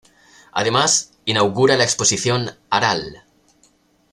[0.51, 3.23] Además inaugura la exposición "Aral.